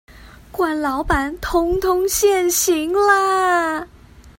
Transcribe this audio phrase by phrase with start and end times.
[0.51, 3.87] 慣老闆通通現形啦